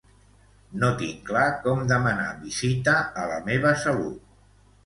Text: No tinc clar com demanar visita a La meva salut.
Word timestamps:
No 0.83 0.89
tinc 1.01 1.19
clar 1.27 1.43
com 1.67 1.83
demanar 1.93 2.27
visita 2.47 2.97
a 3.25 3.27
La 3.33 3.39
meva 3.51 3.79
salut. 3.87 4.37